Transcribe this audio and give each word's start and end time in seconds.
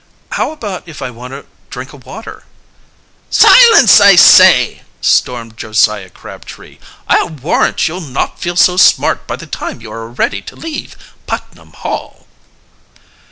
"How 0.31 0.49
about 0.51 0.87
if 0.87 1.03
I 1.03 1.11
want 1.11 1.35
a 1.35 1.45
drink 1.69 1.93
of 1.93 2.07
water?" 2.07 2.43
"Silence, 3.29 3.99
I 4.01 4.15
say!" 4.15 4.81
stormed 4.99 5.57
Josiah 5.57 6.09
Crabtree. 6.09 6.79
"I'll 7.07 7.29
warrant 7.29 7.87
you'll 7.87 8.01
not 8.01 8.39
feel 8.39 8.55
so 8.55 8.77
smart 8.77 9.27
by 9.27 9.35
the 9.35 9.45
time 9.45 9.79
you 9.79 9.91
are 9.91 10.09
ready 10.09 10.41
to 10.41 10.55
leave 10.55 10.97
Putnam 11.27 11.73
Hall." 11.73 12.25